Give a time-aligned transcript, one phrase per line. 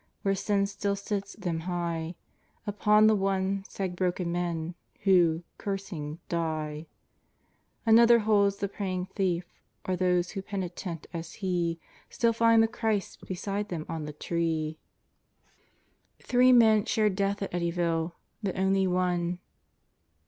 [0.23, 2.15] Where Sin still lifts them high:
[2.65, 6.87] Upon the one, sag broken men Who, cursing, die;
[7.85, 9.45] Another holds the praying thief,
[9.87, 11.79] Or those who penitent as he,
[12.09, 14.79] Still find 'the Christ Beside them on the tree.
[16.19, 19.37] x Foreword Three men shared death at Eddyville, but only one